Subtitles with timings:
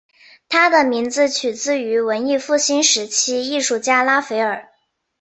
[0.49, 4.69] 他的名字取自于文艺复兴时期艺术家拉斐尔。